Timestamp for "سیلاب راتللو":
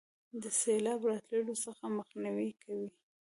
0.59-1.53